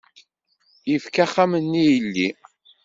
Efk 0.93 1.15
axxam-nni 1.25 1.83
i 1.87 1.89
yelli. 1.93 2.27